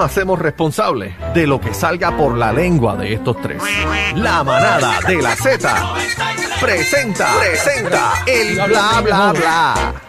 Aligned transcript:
hacemos 0.00 0.38
responsables 0.38 1.12
de 1.34 1.44
lo 1.44 1.60
que 1.60 1.74
salga 1.74 2.16
por 2.16 2.38
la 2.38 2.52
lengua 2.52 2.94
de 2.94 3.14
estos 3.14 3.42
tres. 3.42 3.60
La 4.14 4.44
manada 4.44 5.00
de 5.00 5.20
la 5.20 5.34
Z 5.34 5.94
presenta, 6.60 7.34
presenta 7.40 8.12
el 8.24 8.54
bla 8.68 9.00
bla 9.00 9.32
bla. 9.32 9.94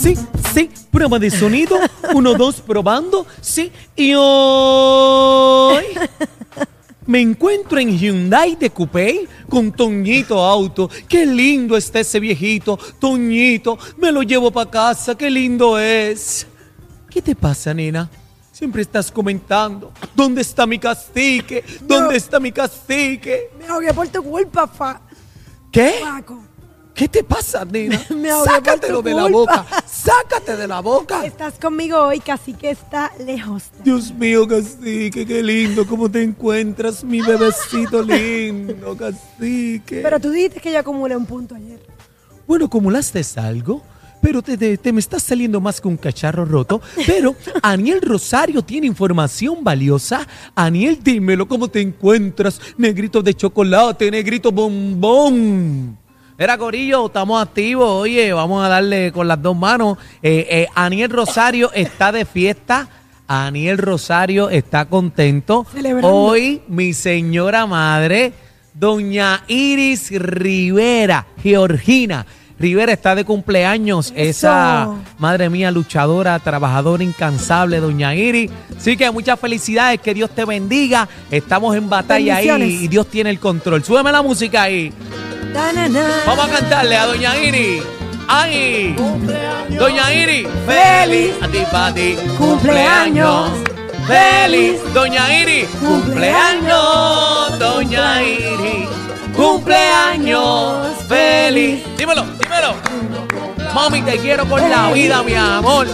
Sí, 0.00 0.16
sí, 0.54 0.70
prueba 0.92 1.18
de 1.18 1.28
sonido. 1.28 1.76
Uno, 2.14 2.34
dos, 2.34 2.60
probando. 2.60 3.26
Sí, 3.40 3.72
y 3.96 4.14
hoy 4.16 5.84
me 7.04 7.20
encuentro 7.20 7.80
en 7.80 7.98
Hyundai 7.98 8.54
de 8.54 8.70
Coupé 8.70 9.26
con 9.48 9.72
Toñito 9.72 10.38
Auto. 10.44 10.88
Qué 11.08 11.24
lindo 11.26 11.76
está 11.76 12.00
ese 12.00 12.20
viejito. 12.20 12.78
Toñito, 12.98 13.78
me 13.96 14.12
lo 14.12 14.22
llevo 14.22 14.50
para 14.50 14.70
casa. 14.70 15.16
Qué 15.16 15.30
lindo 15.30 15.78
es. 15.78 16.46
¿Qué 17.10 17.22
te 17.22 17.34
pasa, 17.34 17.72
nena? 17.74 18.08
Siempre 18.52 18.82
estás 18.82 19.10
comentando. 19.10 19.92
¿Dónde 20.14 20.42
está 20.42 20.66
mi 20.66 20.78
cacique? 20.78 21.64
¿Dónde 21.82 22.04
No. 22.06 22.10
está 22.10 22.40
mi 22.40 22.52
cacique? 22.52 23.50
Me 23.58 23.66
ahogué 23.66 23.94
por 23.94 24.08
tu 24.08 24.22
culpa, 24.22 24.66
fa. 24.66 25.00
¿Qué? 25.70 26.00
Paco. 26.02 26.42
¿Qué 26.94 27.06
te 27.06 27.22
pasa, 27.22 27.64
nena? 27.64 28.04
Me 28.10 28.30
por 28.30 28.44
Sácatelo 28.44 28.98
tu 28.98 29.04
de 29.08 29.14
la 29.14 29.28
boca. 29.28 29.64
Sácate 30.02 30.56
de 30.56 30.68
la 30.68 30.80
boca. 30.80 31.24
Estás 31.26 31.54
conmigo 31.54 31.98
hoy, 31.98 32.20
casi 32.20 32.52
que 32.54 32.70
está 32.70 33.10
lejos. 33.26 33.64
Dios 33.82 34.12
mío, 34.14 34.46
cacique, 34.46 35.26
qué 35.26 35.42
lindo, 35.42 35.86
¿cómo 35.86 36.08
te 36.10 36.22
encuentras, 36.22 37.02
mi 37.02 37.20
bebecito 37.20 38.02
lindo, 38.02 38.96
cacique? 38.96 40.00
Pero 40.02 40.20
tú 40.20 40.30
dijiste 40.30 40.60
que 40.60 40.72
yo 40.72 40.78
acumulé 40.78 41.16
un 41.16 41.26
punto 41.26 41.54
ayer. 41.56 41.80
bueno, 42.46 42.66
acumulaste 42.66 43.22
algo, 43.36 43.82
pero 44.22 44.40
te, 44.40 44.56
te- 44.56 44.78
te 44.78 44.92
me 44.92 45.00
estás 45.00 45.22
saliendo 45.24 45.60
más 45.60 45.80
que 45.80 45.88
un 45.88 45.96
cacharro 45.96 46.44
roto. 46.44 46.80
Pero 47.06 47.34
Aniel 47.62 48.00
Rosario 48.00 48.62
tiene 48.62 48.86
información 48.86 49.64
valiosa. 49.64 50.26
Aniel, 50.54 51.00
dímelo, 51.02 51.48
¿cómo 51.48 51.68
te 51.68 51.80
encuentras? 51.80 52.60
Negrito 52.76 53.20
de 53.20 53.34
chocolate, 53.34 54.10
negrito 54.10 54.52
bombón. 54.52 55.98
Era 56.40 56.56
Corillo, 56.56 57.06
estamos 57.06 57.42
activos. 57.42 57.90
Oye, 57.90 58.32
vamos 58.32 58.64
a 58.64 58.68
darle 58.68 59.10
con 59.10 59.26
las 59.26 59.42
dos 59.42 59.56
manos. 59.56 59.98
Eh, 60.22 60.46
eh, 60.48 60.66
Aniel 60.76 61.10
Rosario 61.10 61.72
está 61.72 62.12
de 62.12 62.24
fiesta. 62.24 62.88
Aniel 63.26 63.76
Rosario 63.76 64.48
está 64.48 64.84
contento. 64.84 65.66
Celebrando. 65.72 66.14
Hoy, 66.14 66.62
mi 66.68 66.92
señora 66.92 67.66
madre, 67.66 68.32
doña 68.72 69.42
Iris 69.48 70.12
Rivera, 70.12 71.26
Georgina. 71.42 72.24
Rivera 72.56 72.92
está 72.92 73.16
de 73.16 73.24
cumpleaños. 73.24 74.12
Eso. 74.14 74.46
Esa, 74.46 74.94
madre 75.18 75.50
mía, 75.50 75.72
luchadora, 75.72 76.38
trabajadora 76.38 77.02
incansable, 77.02 77.80
doña 77.80 78.14
Iris. 78.14 78.48
Así 78.76 78.96
que 78.96 79.10
muchas 79.10 79.40
felicidades, 79.40 80.00
que 80.00 80.14
Dios 80.14 80.30
te 80.30 80.44
bendiga. 80.44 81.08
Estamos 81.32 81.74
en 81.74 81.90
batalla 81.90 82.36
ahí 82.36 82.48
y 82.84 82.86
Dios 82.86 83.08
tiene 83.08 83.30
el 83.30 83.40
control. 83.40 83.82
Súbeme 83.82 84.12
la 84.12 84.22
música 84.22 84.62
ahí. 84.62 84.92
Vamos 86.26 86.44
a 86.46 86.48
cantarle 86.50 86.96
a 86.96 87.06
Doña 87.06 87.36
Iris. 87.36 87.82
¡Ay! 88.28 88.94
Doña 89.70 90.12
Iris. 90.12 90.46
Feliz 90.66 91.34
A 91.42 91.48
ti, 91.48 91.64
pa' 91.70 91.92
ti. 91.94 92.16
cumpleaños. 92.36 93.50
Feliz. 94.06 94.80
Doña 94.92 95.32
Iris. 95.42 95.68
Cumpleaños. 95.80 97.58
Doña 97.58 98.22
Iris. 98.22 98.88
Cumpleaños. 99.34 100.96
Feliz. 101.08 101.82
Dímelo, 101.96 102.24
dímelo. 102.40 102.74
Mami, 103.74 104.02
te 104.02 104.18
quiero 104.18 104.46
con 104.48 104.60
la 104.68 104.90
vida, 104.92 105.22
mi 105.22 105.34
amor. 105.34 105.86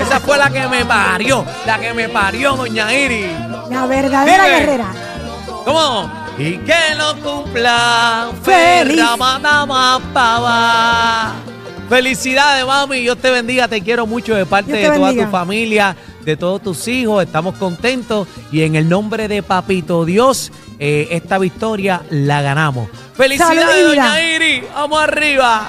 Esa 0.00 0.20
fue 0.20 0.36
la 0.38 0.50
que 0.50 0.66
me 0.68 0.84
parió. 0.84 1.44
La 1.66 1.78
que 1.78 1.92
me 1.94 2.08
parió, 2.08 2.56
Doña 2.56 2.92
Iris. 2.92 3.26
La 3.70 3.86
verdadera 3.86 4.44
Dime. 4.44 4.58
guerrera. 4.60 4.92
¿Cómo? 5.64 6.21
Y 6.38 6.56
que 6.58 6.94
lo 6.96 7.14
cumpla 7.20 8.30
Feliz. 8.42 9.02
Felicidades, 11.88 12.66
mami. 12.66 13.00
Dios 13.00 13.18
te 13.18 13.30
bendiga. 13.30 13.68
Te 13.68 13.82
quiero 13.82 14.06
mucho 14.06 14.34
de 14.34 14.46
parte 14.46 14.72
de 14.72 14.86
toda 14.86 15.08
bendiga. 15.08 15.26
tu 15.26 15.30
familia, 15.30 15.96
de 16.24 16.36
todos 16.36 16.62
tus 16.62 16.88
hijos. 16.88 17.22
Estamos 17.22 17.56
contentos 17.56 18.26
y 18.50 18.62
en 18.62 18.76
el 18.76 18.88
nombre 18.88 19.28
de 19.28 19.42
Papito 19.42 20.04
Dios, 20.04 20.52
eh, 20.78 21.08
esta 21.10 21.38
victoria 21.38 22.02
la 22.08 22.40
ganamos. 22.40 22.88
Felicidades, 23.14 23.62
Salud 23.62 23.88
doña 23.88 24.34
Iris. 24.34 24.64
Vamos 24.74 25.02
arriba. 25.02 25.66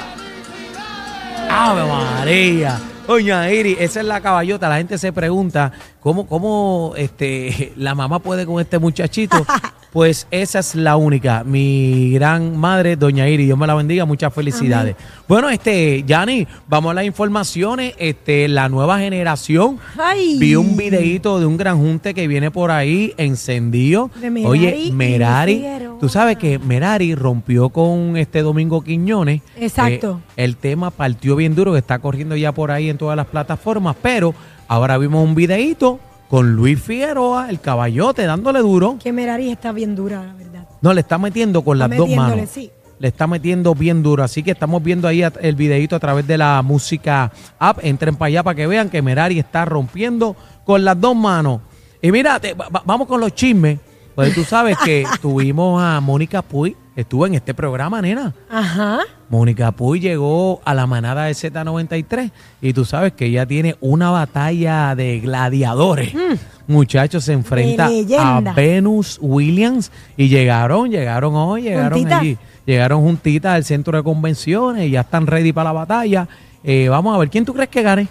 Ave 1.49 1.83
María. 1.83 2.79
Doña 3.05 3.51
Iris, 3.51 3.77
esa 3.81 3.99
es 3.99 4.05
la 4.05 4.21
caballota. 4.21 4.69
La 4.69 4.77
gente 4.77 4.97
se 4.97 5.11
pregunta 5.11 5.73
cómo, 5.99 6.25
cómo 6.25 6.93
este, 6.95 7.73
la 7.77 7.95
mamá 7.95 8.19
puede 8.19 8.45
con 8.45 8.61
este 8.61 8.79
muchachito. 8.79 9.45
Pues 9.93 10.25
esa 10.31 10.57
es 10.57 10.73
la 10.73 10.97
única. 10.97 11.43
Mi 11.43 12.09
gran 12.13 12.57
madre, 12.57 12.95
Doña 12.95 13.29
Iris, 13.29 13.45
Dios 13.45 13.59
me 13.59 13.67
la 13.67 13.75
bendiga. 13.75 14.05
Muchas 14.05 14.33
felicidades. 14.33 14.95
Bueno, 15.27 15.51
este, 15.51 16.03
Yanni, 16.03 16.47
vamos 16.67 16.89
a 16.89 16.93
las 16.95 17.05
informaciones. 17.05 17.93
Este, 17.99 18.47
la 18.47 18.69
nueva 18.69 18.97
generación. 18.97 19.77
Ay. 19.95 20.37
Vi 20.39 20.55
un 20.55 20.75
videíto 20.75 21.39
de 21.39 21.45
un 21.45 21.57
gran 21.57 21.77
junte 21.77 22.15
que 22.15 22.27
viene 22.27 22.49
por 22.49 22.71
ahí 22.71 23.13
encendido. 23.17 24.09
De 24.19 24.31
Merari 24.31 24.49
Oye, 24.49 24.91
Merari, 24.91 25.63
tú 25.99 26.09
sabes 26.09 26.37
que 26.37 26.57
Merari 26.57 27.13
rompió 27.13 27.69
con 27.69 28.17
este 28.17 28.41
Domingo 28.41 28.83
Quiñones. 28.83 29.43
Exacto. 29.55 30.21
Eh, 30.35 30.43
el 30.45 30.57
tema 30.57 30.89
partió 30.89 31.35
bien 31.35 31.53
duro, 31.53 31.71
que 31.73 31.77
está 31.77 31.99
corriendo 31.99 32.35
ya 32.35 32.51
por 32.51 32.71
ahí 32.71 32.89
en 32.89 32.97
todas 32.97 33.15
las 33.15 33.27
plataformas, 33.27 33.95
pero 34.01 34.33
ahora 34.67 34.97
vimos 34.97 35.23
un 35.23 35.35
videíto 35.35 35.99
con 36.29 36.55
Luis 36.55 36.81
Figueroa, 36.81 37.49
el 37.49 37.59
caballote, 37.59 38.23
dándole 38.25 38.59
duro. 38.59 38.97
Que 39.01 39.11
Merari 39.13 39.49
está 39.51 39.71
bien 39.71 39.95
dura, 39.95 40.23
la 40.23 40.33
verdad. 40.33 40.67
No, 40.81 40.93
le 40.93 41.01
está 41.01 41.17
metiendo 41.17 41.63
con 41.63 41.77
Está 41.77 41.87
las 41.87 41.97
dos 41.97 42.09
manos. 42.09 42.49
sí. 42.49 42.71
Le 42.99 43.07
está 43.09 43.27
metiendo 43.27 43.75
bien 43.75 44.01
duro. 44.01 44.23
Así 44.23 44.43
que 44.43 44.51
estamos 44.51 44.81
viendo 44.81 45.07
ahí 45.07 45.23
el 45.41 45.55
videíto 45.55 45.95
a 45.95 45.99
través 45.99 46.25
de 46.25 46.37
la 46.37 46.61
música 46.61 47.31
app. 47.59 47.79
Entren 47.83 48.15
para 48.15 48.27
allá 48.27 48.43
para 48.43 48.55
que 48.55 48.65
vean 48.67 48.89
que 48.89 49.01
Merari 49.01 49.39
está 49.39 49.65
rompiendo 49.65 50.35
con 50.65 50.85
las 50.85 50.99
dos 50.99 51.15
manos. 51.15 51.59
Y 52.01 52.11
mira, 52.11 52.39
te- 52.39 52.53
va- 52.53 52.69
va- 52.69 52.83
vamos 52.85 53.07
con 53.07 53.19
los 53.19 53.33
chismes. 53.35 53.79
Pues 54.15 54.33
tú 54.33 54.43
sabes 54.43 54.77
que 54.85 55.05
tuvimos 55.21 55.81
a 55.83 55.99
Mónica 55.99 56.41
Puy. 56.41 56.77
Estuvo 56.95 57.25
en 57.25 57.33
este 57.33 57.53
programa, 57.55 58.01
nena. 58.01 58.33
Ajá. 58.49 58.99
Mónica 59.29 59.71
Puy 59.71 59.99
llegó 59.99 60.61
a 60.63 60.75
la 60.75 60.85
manada 60.85 61.25
de 61.25 61.31
Z93 61.31 62.31
y 62.61 62.73
tú 62.73 62.85
sabes 62.85 63.13
que 63.13 63.25
ella 63.25 63.47
tiene 63.47 63.75
una 63.81 64.11
batalla 64.11 64.93
de 64.95 65.19
gladiadores. 65.19 66.13
Muchachos, 66.67 67.23
se 67.23 67.33
enfrenta 67.33 67.89
a. 68.19 68.41
Venus 68.53 69.17
Williams 69.21 69.91
y 70.15 70.27
llegaron, 70.29 70.91
llegaron 70.91 71.35
hoy, 71.35 71.63
llegaron 71.63 72.13
allí, 72.13 72.37
llegaron 72.65 73.01
juntitas 73.01 73.53
al 73.55 73.63
centro 73.63 73.97
de 73.97 74.03
convenciones 74.03 74.85
y 74.85 74.91
ya 74.91 75.01
están 75.01 75.25
ready 75.25 75.51
para 75.51 75.69
la 75.69 75.73
batalla. 75.73 76.27
Eh, 76.63 76.87
vamos 76.89 77.15
a 77.15 77.17
ver, 77.17 77.29
¿quién 77.29 77.43
tú 77.43 77.53
crees 77.53 77.69
que 77.69 77.81
gane? 77.81 78.07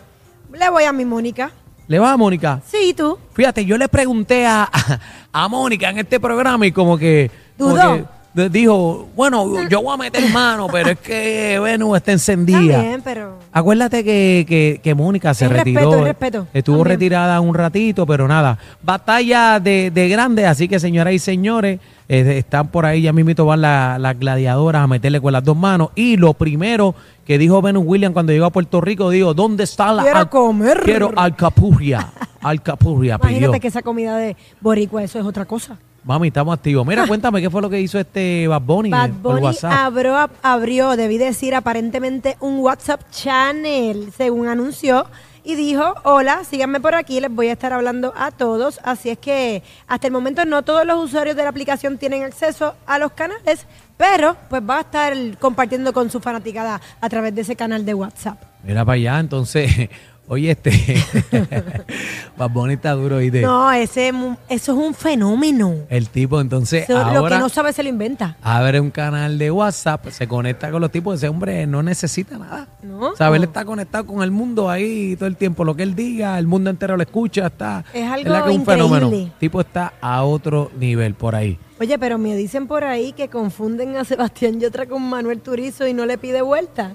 Le 0.52 0.70
voy 0.70 0.84
a 0.84 0.92
mi 0.92 1.04
Mónica. 1.04 1.52
¿Le 1.86 1.98
va 1.98 2.12
a 2.12 2.16
Mónica? 2.16 2.60
Sí, 2.66 2.94
tú. 2.96 3.18
Fíjate, 3.32 3.64
yo 3.64 3.78
le 3.78 3.88
pregunté 3.88 4.46
a, 4.46 4.68
a 5.32 5.48
Mónica 5.48 5.90
en 5.90 5.98
este 5.98 6.18
programa 6.18 6.66
y 6.66 6.72
como 6.72 6.98
que, 6.98 7.30
como 7.56 7.70
Dudó. 7.70 7.94
que 7.96 8.04
dijo, 8.34 9.08
bueno, 9.14 9.68
yo 9.68 9.82
voy 9.82 9.94
a 9.94 9.96
meter 9.98 10.30
mano, 10.30 10.66
pero 10.72 10.90
es 10.90 10.98
que 10.98 11.60
Venus 11.62 11.96
está 11.98 12.12
encendida. 12.12 12.76
También, 12.76 13.02
pero. 13.04 13.38
Acuérdate 13.52 14.02
que, 14.04 14.46
que, 14.48 14.80
que 14.82 14.94
Mónica 14.94 15.34
se 15.34 15.44
El 15.44 15.50
retiró. 15.50 16.02
respeto. 16.02 16.46
Estuvo 16.54 16.78
También. 16.78 16.98
retirada 16.98 17.40
un 17.40 17.54
ratito, 17.54 18.06
pero 18.06 18.26
nada. 18.26 18.58
Batalla 18.82 19.60
de, 19.60 19.90
de 19.90 20.08
grandes, 20.08 20.46
así 20.46 20.68
que 20.68 20.80
señoras 20.80 21.12
y 21.12 21.18
señores, 21.18 21.80
eh, 22.08 22.38
están 22.38 22.68
por 22.68 22.86
ahí, 22.86 23.02
ya 23.02 23.12
mismito 23.12 23.44
van 23.44 23.60
la- 23.60 23.98
las 23.98 24.18
gladiadoras 24.18 24.82
a 24.82 24.86
meterle 24.86 25.20
con 25.20 25.32
las 25.32 25.44
dos 25.44 25.56
manos. 25.56 25.90
Y 25.94 26.16
lo 26.16 26.32
primero 26.34 26.94
que 27.26 27.36
dijo 27.38 27.60
Venus 27.60 27.84
Williams 27.86 28.14
cuando 28.14 28.32
llegó 28.32 28.46
a 28.46 28.50
Puerto 28.50 28.80
Rico, 28.80 29.10
dijo, 29.10 29.34
¿dónde 29.34 29.64
está 29.64 29.92
la... 29.92 30.02
Quiero 30.04 30.18
al- 30.18 30.28
comer. 30.30 30.80
Quiero 30.84 31.10
alcapurria. 31.16 32.10
Alcapurria, 32.40 33.18
pidió. 33.18 33.30
Imagínate 33.36 33.60
que 33.60 33.68
esa 33.68 33.82
comida 33.82 34.16
de 34.16 34.36
boricua, 34.60 35.02
eso 35.02 35.18
es 35.20 35.24
otra 35.24 35.44
cosa. 35.44 35.76
Mami, 36.04 36.28
estamos 36.28 36.52
activos. 36.52 36.84
Mira, 36.84 37.06
cuéntame, 37.06 37.40
¿qué 37.40 37.48
fue 37.48 37.62
lo 37.62 37.70
que 37.70 37.80
hizo 37.80 37.98
este 37.98 38.48
Bad 38.48 38.62
Bunny 38.62 38.90
Bad 38.90 39.10
eh, 39.10 39.14
por 39.22 39.34
Bunny 39.34 39.44
WhatsApp? 39.44 39.72
abrió, 39.72 40.30
abrió, 40.42 40.96
debí 40.96 41.16
decir, 41.16 41.54
aparentemente 41.54 42.36
un 42.40 42.58
WhatsApp 42.58 43.02
channel, 43.12 44.12
según 44.16 44.48
anunció, 44.48 45.06
y 45.44 45.54
dijo, 45.54 45.94
hola, 46.02 46.42
síganme 46.44 46.80
por 46.80 46.96
aquí, 46.96 47.20
les 47.20 47.30
voy 47.30 47.48
a 47.48 47.52
estar 47.52 47.72
hablando 47.72 48.12
a 48.16 48.32
todos. 48.32 48.80
Así 48.82 49.10
es 49.10 49.18
que 49.18 49.62
hasta 49.86 50.08
el 50.08 50.12
momento 50.12 50.44
no 50.44 50.62
todos 50.62 50.84
los 50.84 51.04
usuarios 51.04 51.36
de 51.36 51.44
la 51.44 51.50
aplicación 51.50 51.98
tienen 51.98 52.24
acceso 52.24 52.74
a 52.84 52.98
los 52.98 53.12
canales, 53.12 53.66
pero 53.96 54.36
pues 54.50 54.62
va 54.68 54.78
a 54.78 54.80
estar 54.80 55.14
compartiendo 55.38 55.92
con 55.92 56.10
su 56.10 56.18
fanaticada 56.18 56.80
a 57.00 57.08
través 57.08 57.32
de 57.34 57.42
ese 57.42 57.54
canal 57.54 57.84
de 57.84 57.94
WhatsApp. 57.94 58.42
Mira 58.64 58.84
para 58.84 58.94
allá, 58.94 59.18
entonces, 59.20 59.88
oye, 60.32 60.50
este, 60.52 60.70
Bad 62.38 62.50
Bunny 62.50 62.74
está 62.74 62.92
duro 62.92 63.18
de 63.18 63.42
No, 63.42 63.70
ese, 63.72 64.08
eso 64.48 64.72
es 64.72 64.78
un 64.78 64.94
fenómeno. 64.94 65.74
el 65.90 66.08
tipo 66.08 66.40
entonces 66.40 66.84
Eso, 66.88 67.12
lo 67.12 67.24
que 67.28 67.38
no 67.38 67.48
sabe 67.48 67.72
se 67.72 67.82
lo 67.82 67.88
inventa. 67.90 68.36
abre 68.42 68.80
un 68.80 68.90
canal 68.90 69.38
de 69.38 69.50
WhatsApp, 69.50 70.08
se 70.08 70.26
conecta 70.26 70.70
con 70.70 70.80
los 70.80 70.90
tipos, 70.90 71.16
ese 71.16 71.28
hombre 71.28 71.66
no 71.66 71.82
necesita 71.82 72.38
nada. 72.38 72.66
No. 72.82 73.10
O 73.10 73.16
sea, 73.16 73.28
él 73.28 73.44
está 73.44 73.64
conectado 73.64 74.06
con 74.06 74.22
el 74.22 74.30
mundo 74.30 74.70
ahí 74.70 75.16
todo 75.16 75.26
el 75.28 75.36
tiempo, 75.36 75.64
lo 75.64 75.76
que 75.76 75.82
él 75.82 75.94
diga, 75.94 76.38
el 76.38 76.46
mundo 76.46 76.70
entero 76.70 76.96
lo 76.96 77.02
escucha, 77.02 77.46
está 77.46 77.84
Es 77.92 78.10
algo 78.10 78.24
¿verdad 78.30 78.44
que 78.44 78.50
es 78.50 78.56
un 78.56 78.60
increíble. 78.62 78.88
fenómeno. 78.88 79.10
El 79.26 79.32
tipo 79.38 79.60
está 79.60 79.92
a 80.00 80.22
otro 80.24 80.70
nivel 80.78 81.14
por 81.14 81.34
ahí. 81.34 81.58
Oye, 81.78 81.98
pero 81.98 82.16
me 82.16 82.34
dicen 82.36 82.66
por 82.66 82.84
ahí 82.84 83.12
que 83.12 83.28
confunden 83.28 83.96
a 83.96 84.04
Sebastián 84.04 84.60
Yotra 84.60 84.86
con 84.86 85.02
Manuel 85.02 85.40
Turizo 85.40 85.86
y 85.86 85.92
no 85.92 86.06
le 86.06 86.16
pide 86.16 86.40
vuelta. 86.40 86.94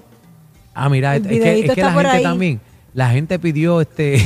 Ah, 0.74 0.88
mira, 0.88 1.16
El 1.16 1.26
es 1.26 1.28
que, 1.42 1.60
es 1.66 1.74
que 1.74 1.80
la 1.82 1.92
gente 1.92 2.08
ahí. 2.08 2.22
también, 2.22 2.60
la 2.98 3.10
gente 3.10 3.38
pidió 3.38 3.80
este, 3.80 4.20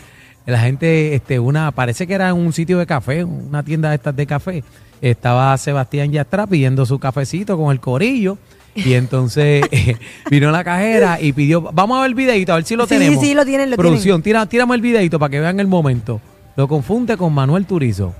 la 0.46 0.58
gente, 0.58 1.14
este, 1.14 1.38
una, 1.38 1.70
parece 1.70 2.04
que 2.04 2.14
era 2.14 2.30
en 2.30 2.34
un 2.34 2.52
sitio 2.52 2.76
de 2.80 2.84
café, 2.84 3.22
una 3.22 3.62
tienda 3.62 3.90
de 3.90 3.94
estas 3.94 4.16
de 4.16 4.26
café. 4.26 4.64
Estaba 5.00 5.56
Sebastián 5.56 6.10
Yastra 6.10 6.48
pidiendo 6.48 6.84
su 6.84 6.98
cafecito 6.98 7.56
con 7.56 7.70
el 7.70 7.78
corillo. 7.78 8.36
Y 8.74 8.94
entonces 8.94 9.64
eh, 9.70 9.96
vino 10.28 10.50
la 10.50 10.64
cajera 10.64 11.20
y 11.20 11.32
pidió, 11.32 11.60
vamos 11.60 11.98
a 11.98 12.00
ver 12.00 12.08
el 12.10 12.16
videito, 12.16 12.52
a 12.52 12.56
ver 12.56 12.64
si 12.64 12.74
lo 12.74 12.86
Sí, 12.86 12.96
tenemos. 12.98 13.22
sí, 13.22 13.34
lo 13.34 13.44
tienen, 13.44 13.70
lo 13.70 13.76
Producción, 13.76 14.20
tira, 14.20 14.44
tírame 14.46 14.74
el 14.74 14.80
videito 14.80 15.20
para 15.20 15.30
que 15.30 15.38
vean 15.38 15.60
el 15.60 15.68
momento. 15.68 16.20
Lo 16.56 16.66
confunde 16.66 17.16
con 17.16 17.32
Manuel 17.32 17.66
Turizo. 17.66 18.14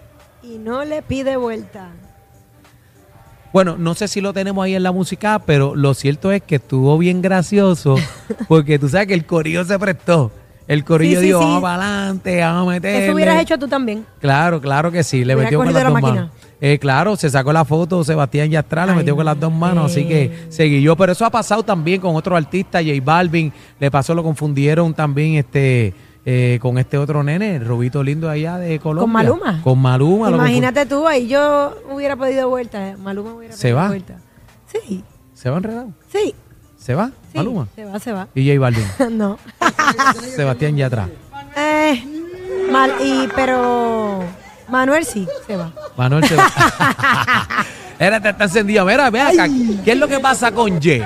Y 0.44 0.58
no 0.58 0.84
le 0.84 1.02
pide 1.02 1.36
vuelta. 1.36 1.90
Bueno, 3.52 3.76
no 3.78 3.94
sé 3.94 4.08
si 4.08 4.20
lo 4.20 4.32
tenemos 4.32 4.64
ahí 4.64 4.74
en 4.74 4.82
la 4.82 4.92
música, 4.92 5.38
pero 5.44 5.74
lo 5.74 5.94
cierto 5.94 6.32
es 6.32 6.42
que 6.42 6.56
estuvo 6.56 6.96
bien 6.98 7.22
gracioso 7.22 7.96
porque 8.48 8.78
tú 8.78 8.88
sabes 8.88 9.06
que 9.08 9.14
el 9.14 9.24
corillo 9.24 9.64
se 9.64 9.78
prestó. 9.78 10.30
El 10.66 10.84
corillo 10.84 11.14
Sí, 11.20 11.20
sí, 11.22 11.26
dijo, 11.28 11.38
sí. 11.38 11.44
vamos 11.46 11.62
para 11.62 11.74
adelante, 11.82 12.40
vamos 12.40 12.68
a 12.68 12.70
meterle. 12.72 13.04
Eso 13.06 13.14
hubieras 13.14 13.40
hecho 13.42 13.58
tú 13.58 13.66
también. 13.68 14.04
Claro, 14.20 14.60
claro 14.60 14.92
que 14.92 15.02
sí, 15.02 15.24
le 15.24 15.34
Hubiera 15.34 15.42
metió 15.44 15.58
con 15.60 15.66
cogido 15.68 15.78
las 15.82 15.84
la 15.84 15.88
dos 15.90 16.02
máquina. 16.02 16.20
manos. 16.26 16.36
Eh, 16.60 16.78
claro, 16.78 17.16
se 17.16 17.30
sacó 17.30 17.52
la 17.54 17.64
foto 17.64 18.04
Sebastián 18.04 18.50
Yastra, 18.50 18.84
le 18.84 18.92
Ay, 18.92 18.98
metió 18.98 19.16
con 19.16 19.24
las 19.24 19.38
dos 19.40 19.50
manos, 19.52 19.90
así 19.92 20.04
que 20.04 20.46
seguí 20.50 20.82
yo. 20.82 20.94
Pero 20.96 21.12
eso 21.12 21.24
ha 21.24 21.30
pasado 21.30 21.62
también 21.62 22.00
con 22.02 22.14
otro 22.16 22.36
artista, 22.36 22.80
J 22.82 22.92
Balvin, 23.02 23.50
le 23.80 23.90
pasó, 23.90 24.14
lo 24.14 24.22
confundieron 24.22 24.92
también 24.92 25.36
este 25.36 25.94
eh, 26.30 26.58
con 26.60 26.76
este 26.76 26.98
otro 26.98 27.22
nene, 27.22 27.56
el 27.56 27.64
Rubito 27.64 28.02
Lindo 28.02 28.28
allá 28.28 28.58
de 28.58 28.78
Colombia. 28.80 29.10
Maluma? 29.10 29.62
Con 29.62 29.78
Maluma. 29.80 30.28
lo 30.28 30.36
Imagínate 30.36 30.84
tú, 30.84 31.06
ahí 31.06 31.26
yo 31.26 31.74
hubiera 31.90 32.16
pedido 32.16 32.50
vuelta. 32.50 32.86
eh, 32.90 32.96
Maluma 32.98 33.32
hubiera 33.32 33.54
¿Se 33.54 33.62
pedido 33.62 33.76
va? 33.78 33.88
vuelta. 33.88 34.14
Sí. 34.66 35.02
¿Se 35.32 35.48
va 35.48 35.56
enredado? 35.56 35.88
sí, 36.12 36.34
¿Se 36.76 36.94
va? 36.94 37.06
sí. 37.32 37.38
Maluma. 37.38 37.66
Se 37.74 37.84
va, 37.86 37.98
se 37.98 38.12
va. 38.12 38.28
Y 38.34 38.46
J 38.46 38.60
Balvin. 38.60 38.84
no. 39.16 39.38
Sebastián 40.36 40.76
Yatra. 40.76 41.08
Eh, 41.56 42.04
mal, 42.70 42.92
y, 43.00 43.26
pero 43.34 44.22
Manuel 44.68 45.06
sí, 45.06 45.26
se 45.46 45.56
va. 45.56 45.72
Manuel 45.96 46.24
se 46.28 46.36
va. 46.36 46.46
Era, 47.98 48.18
está 48.18 48.44
encendido. 48.44 48.84
Mira, 48.84 49.08
ve 49.10 49.20
acá. 49.22 49.46
¿Qué 49.82 49.92
es 49.92 49.98
lo 49.98 50.06
que 50.06 50.20
pasa 50.20 50.52
con 50.52 50.78
Ye? 50.78 51.02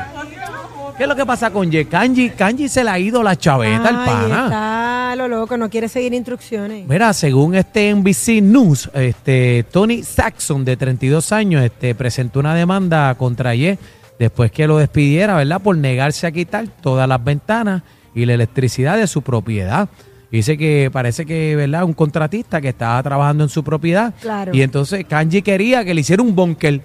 ¿Qué 0.98 1.04
es 1.04 1.08
lo 1.08 1.16
que 1.16 1.24
pasa 1.24 1.50
con 1.50 1.70
Ye? 1.70 1.86
Kanji, 1.86 2.30
Kanji 2.30 2.68
se 2.68 2.84
le 2.84 2.90
ha 2.90 2.98
ido 2.98 3.22
la 3.22 3.34
chaveta 3.36 3.88
al 3.88 4.04
pana. 4.04 4.44
está 4.44 4.81
lo 5.16 5.28
loco, 5.28 5.56
no 5.56 5.70
quiere 5.70 5.88
seguir 5.88 6.14
instrucciones. 6.14 6.86
Mira, 6.88 7.12
según 7.12 7.54
este 7.54 7.94
NBC 7.94 8.42
News, 8.42 8.90
este 8.94 9.64
Tony 9.70 10.02
Saxon, 10.02 10.64
de 10.64 10.76
32 10.76 11.32
años, 11.32 11.62
este 11.62 11.94
presentó 11.94 12.40
una 12.40 12.54
demanda 12.54 13.14
contra 13.14 13.54
Ye 13.54 13.78
después 14.18 14.52
que 14.52 14.66
lo 14.66 14.78
despidiera, 14.78 15.36
¿verdad? 15.36 15.60
Por 15.60 15.76
negarse 15.76 16.26
a 16.26 16.32
quitar 16.32 16.66
todas 16.80 17.08
las 17.08 17.22
ventanas 17.22 17.82
y 18.14 18.26
la 18.26 18.34
electricidad 18.34 18.96
de 18.96 19.06
su 19.06 19.22
propiedad. 19.22 19.88
Dice 20.30 20.56
que 20.56 20.90
parece 20.90 21.26
que, 21.26 21.56
¿verdad? 21.56 21.84
Un 21.84 21.92
contratista 21.92 22.60
que 22.60 22.70
estaba 22.70 23.02
trabajando 23.02 23.44
en 23.44 23.50
su 23.50 23.62
propiedad. 23.62 24.14
Claro. 24.20 24.54
Y 24.54 24.62
entonces 24.62 25.04
Kanji 25.04 25.42
quería 25.42 25.84
que 25.84 25.92
le 25.92 26.00
hiciera 26.00 26.22
un 26.22 26.34
bunker. 26.34 26.80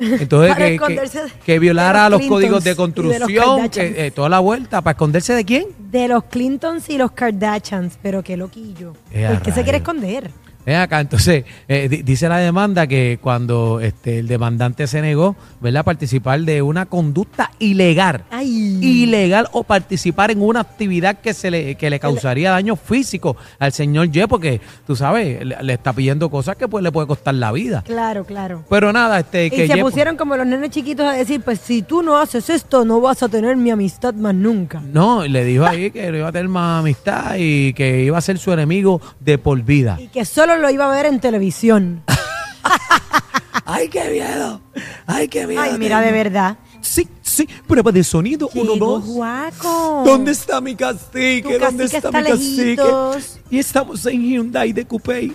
Entonces 0.00 0.56
que, 0.56 0.78
que, 0.78 1.10
que 1.44 1.58
violara 1.58 2.08
los 2.08 2.20
los 2.20 2.28
códigos 2.28 2.64
de 2.64 2.76
construcción, 2.76 3.68
que, 3.68 4.06
eh, 4.06 4.10
toda 4.10 4.28
la 4.28 4.38
vuelta, 4.40 4.80
para 4.80 4.92
esconderse 4.92 5.34
de 5.34 5.44
quién? 5.44 5.66
De 5.90 6.08
los 6.08 6.24
Clintons 6.24 6.88
y 6.88 6.98
los 6.98 7.12
Kardashians, 7.12 7.98
pero 8.02 8.22
qué 8.22 8.36
loquillo. 8.36 8.94
Eh, 9.10 9.26
a 9.26 9.30
¿Por 9.30 9.42
qué 9.42 9.52
se 9.52 9.62
quiere 9.62 9.78
esconder? 9.78 10.30
Ven 10.66 10.76
acá, 10.76 11.00
entonces, 11.00 11.44
eh, 11.68 11.88
di- 11.88 12.02
dice 12.02 12.28
la 12.28 12.36
demanda 12.38 12.86
que 12.86 13.18
cuando 13.20 13.80
este, 13.80 14.18
el 14.18 14.28
demandante 14.28 14.86
se 14.86 15.00
negó, 15.00 15.34
¿verdad?, 15.60 15.84
participar 15.84 16.40
de 16.40 16.62
una 16.62 16.86
conducta 16.86 17.50
ilegal. 17.58 18.24
Ay. 18.30 18.78
Ilegal 18.82 19.48
o 19.52 19.64
participar 19.64 20.30
en 20.30 20.42
una 20.42 20.60
actividad 20.60 21.18
que 21.20 21.32
se 21.34 21.50
le, 21.50 21.74
que 21.76 21.88
le 21.90 21.98
causaría 21.98 22.50
daño 22.50 22.76
físico 22.76 23.36
al 23.58 23.72
señor 23.72 24.10
Ye, 24.10 24.28
porque 24.28 24.60
tú 24.86 24.94
sabes, 24.96 25.44
le, 25.44 25.56
le 25.62 25.72
está 25.72 25.92
pidiendo 25.92 26.30
cosas 26.30 26.56
que 26.56 26.68
pues 26.68 26.82
le 26.84 26.92
puede 26.92 27.06
costar 27.06 27.34
la 27.34 27.52
vida. 27.52 27.82
Claro, 27.86 28.24
claro. 28.24 28.64
Pero 28.68 28.92
nada, 28.92 29.20
este 29.20 29.46
Y 29.46 29.50
que 29.50 29.66
se 29.66 29.74
Ye- 29.76 29.80
pusieron 29.80 30.16
como 30.16 30.36
los 30.36 30.46
nenes 30.46 30.70
chiquitos 30.70 31.06
a 31.06 31.12
decir, 31.12 31.40
pues 31.40 31.58
si 31.60 31.82
tú 31.82 32.02
no 32.02 32.18
haces 32.18 32.50
esto, 32.50 32.84
no 32.84 33.00
vas 33.00 33.22
a 33.22 33.28
tener 33.28 33.56
mi 33.56 33.70
amistad 33.70 34.14
más 34.14 34.34
nunca. 34.34 34.80
No, 34.80 35.26
le 35.26 35.44
dijo 35.44 35.64
ahí 35.64 35.90
que 35.90 36.10
no 36.10 36.18
iba 36.18 36.28
a 36.28 36.32
tener 36.32 36.48
más 36.48 36.80
amistad 36.80 37.36
y 37.38 37.72
que 37.72 38.04
iba 38.04 38.18
a 38.18 38.20
ser 38.20 38.38
su 38.38 38.52
enemigo 38.52 39.00
de 39.20 39.38
por 39.38 39.60
vida. 39.62 39.96
Y 40.00 40.08
que 40.08 40.24
solo 40.24 40.49
lo 40.58 40.70
iba 40.70 40.86
a 40.90 40.94
ver 40.94 41.06
en 41.06 41.20
televisión. 41.20 42.02
¡Ay, 43.64 43.88
qué 43.88 44.10
miedo! 44.10 44.60
¡Ay, 45.06 45.28
qué 45.28 45.46
miedo! 45.46 45.62
Ay, 45.62 45.78
mira, 45.78 46.00
de 46.00 46.12
verdad. 46.12 46.58
Sí, 46.80 47.08
sí, 47.22 47.48
prueba 47.66 47.92
de 47.92 48.02
sonido, 48.02 48.50
uno, 48.54 48.74
dos. 48.76 49.04
Juaco. 49.04 50.02
¿Dónde 50.04 50.32
está 50.32 50.60
mi 50.60 50.74
cacique? 50.74 51.42
Tu 51.42 51.58
¿Dónde 51.58 51.84
está, 51.84 51.98
está 51.98 52.10
mi 52.10 52.24
cacique? 52.28 52.64
lejitos. 52.64 53.38
Y 53.50 53.58
estamos 53.58 54.04
en 54.06 54.22
Hyundai 54.22 54.72
de 54.72 54.84
Coupé. 54.86 55.32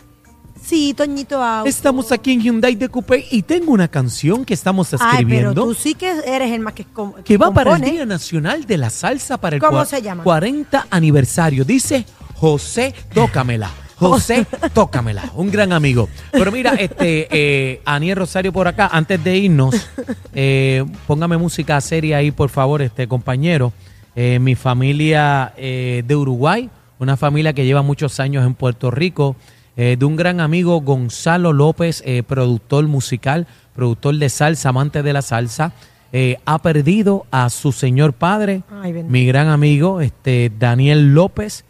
Sí, 0.61 0.93
Toñito 0.95 1.41
Auto. 1.43 1.69
Estamos 1.69 2.11
aquí 2.11 2.31
en 2.33 2.41
Hyundai 2.41 2.75
de 2.75 2.89
Coupé 2.89 3.25
y 3.29 3.43
tengo 3.43 3.71
una 3.71 3.87
canción 3.87 4.43
que 4.43 4.53
estamos 4.55 4.91
Ay, 4.93 4.99
pero 4.99 5.11
escribiendo 5.13 5.53
tú 5.65 5.73
sí 5.75 5.93
que 5.93 6.09
eres 6.25 6.51
el 6.51 6.59
más 6.61 6.73
que, 6.73 6.85
com- 6.85 7.13
que 7.23 7.37
va 7.37 7.51
para 7.53 7.75
el. 7.75 7.81
Día 7.81 8.05
Nacional 8.05 8.65
de 8.65 8.77
la 8.77 8.89
Salsa 8.89 9.37
para 9.37 9.57
el 9.57 9.61
¿Cómo 9.61 9.85
se 9.85 10.01
llama? 10.01 10.23
40 10.23 10.87
aniversario. 10.89 11.63
Dice 11.63 12.05
José 12.35 12.95
Tócamela. 13.13 13.69
José, 13.95 14.45
tócamela, 14.73 15.31
un 15.35 15.51
gran 15.51 15.73
amigo. 15.73 16.09
Pero 16.31 16.51
mira, 16.51 16.75
este, 16.75 17.27
eh, 17.31 17.81
Aniel 17.85 18.17
Rosario 18.17 18.51
por 18.51 18.67
acá, 18.67 18.89
antes 18.91 19.23
de 19.23 19.37
irnos, 19.37 19.75
eh, 20.33 20.85
póngame 21.07 21.37
música 21.37 21.79
seria 21.81 22.17
ahí, 22.17 22.31
por 22.31 22.49
favor, 22.49 22.81
este 22.81 23.07
compañero. 23.07 23.73
Eh, 24.15 24.39
mi 24.39 24.55
familia 24.55 25.53
de 25.57 26.15
Uruguay, 26.15 26.69
una 26.99 27.17
familia 27.17 27.53
que 27.53 27.65
lleva 27.65 27.81
muchos 27.81 28.19
años 28.19 28.45
en 28.45 28.53
Puerto 28.53 28.91
Rico, 28.91 29.35
de 29.75 30.05
un 30.05 30.15
gran 30.15 30.39
amigo 30.39 30.79
Gonzalo 30.79 31.51
López, 31.51 32.01
productor 32.25 32.87
musical, 32.87 33.45
productor 33.75 34.15
de 34.15 34.29
salsa, 34.29 34.69
amante 34.69 35.03
de 35.03 35.11
la 35.11 35.21
salsa, 35.21 35.73
eh, 36.17 36.37
ha 36.45 36.59
perdido 36.59 37.25
a 37.29 37.49
su 37.49 37.73
señor 37.73 38.13
padre, 38.13 38.63
Ay, 38.81 38.93
mi 38.93 39.25
gran 39.25 39.49
amigo, 39.49 39.99
este 39.99 40.49
Daniel 40.57 41.13
López. 41.13 41.65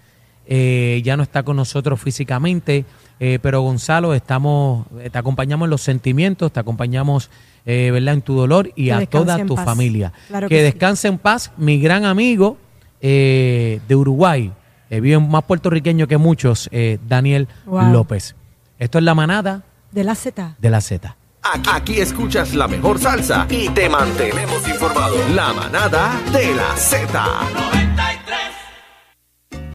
Eh, 0.47 1.01
ya 1.03 1.17
no 1.17 1.23
está 1.23 1.43
con 1.43 1.55
nosotros 1.57 1.99
físicamente, 2.01 2.85
eh, 3.19 3.39
pero 3.41 3.61
Gonzalo, 3.61 4.13
estamos, 4.13 4.85
eh, 4.99 5.09
te 5.09 5.17
acompañamos 5.17 5.65
en 5.67 5.69
los 5.71 5.81
sentimientos, 5.81 6.51
te 6.51 6.59
acompañamos, 6.59 7.29
eh, 7.65 7.89
¿verdad?, 7.91 8.15
en 8.15 8.21
tu 8.21 8.35
dolor 8.35 8.69
y 8.75 8.85
Que 8.85 8.93
a 8.93 9.05
toda 9.05 9.45
tu 9.45 9.55
paz. 9.55 9.65
familia. 9.65 10.11
Claro 10.27 10.47
que 10.49 10.55
que 10.55 10.59
sí. 10.61 10.63
descanse 10.65 11.07
en 11.07 11.17
paz, 11.17 11.51
mi 11.57 11.79
gran 11.79 12.05
amigo 12.05 12.57
eh, 13.01 13.79
de 13.87 13.95
Uruguay, 13.95 14.51
eh, 14.89 14.99
vive 14.99 15.19
más 15.19 15.43
puertorriqueño 15.43 16.07
que 16.07 16.17
muchos, 16.17 16.69
eh, 16.71 16.97
Daniel 17.07 17.47
Wow. 17.65 17.91
López. 17.91 18.35
Esto 18.79 18.97
es 18.97 19.03
la 19.03 19.15
manada 19.15 19.63
De 19.91 20.03
la 20.03 20.15
Z. 20.15 20.55
de 20.59 20.69
la 20.69 20.81
Z. 20.81 21.15
Aquí, 21.43 21.69
aquí 21.71 21.99
escuchas 22.01 22.53
la 22.55 22.67
mejor 22.67 22.97
salsa 22.99 23.45
y 23.49 23.69
te 23.69 23.87
mantenemos 23.87 24.67
informado. 24.67 25.15
La 25.35 25.53
manada 25.53 26.19
de 26.33 26.55
la 26.55 26.75
Z. 26.75 27.84